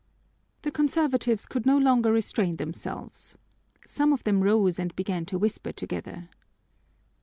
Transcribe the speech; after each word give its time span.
The 0.63 0.71
conservatives 0.71 1.45
could 1.45 1.67
no 1.67 1.77
longer 1.77 2.11
restrain 2.11 2.55
themselves. 2.57 3.35
Some 3.85 4.13
of 4.13 4.23
them 4.23 4.41
rose 4.41 4.79
and 4.79 4.95
began 4.95 5.27
to 5.27 5.37
whisper 5.37 5.71
together. 5.71 6.27